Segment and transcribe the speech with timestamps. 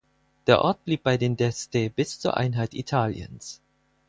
[0.47, 3.61] Der Ort blieb bei den d’Este bis zur Einheit Italiens.